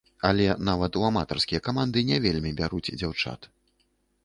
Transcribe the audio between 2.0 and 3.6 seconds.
не вельмі бяруць дзяўчат.